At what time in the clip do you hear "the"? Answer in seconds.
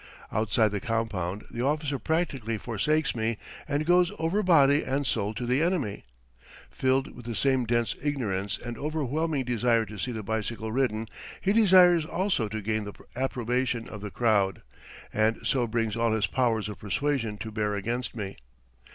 0.69-0.79, 1.51-1.61, 5.45-5.61, 7.27-7.35, 10.11-10.23, 12.85-12.93, 14.01-14.09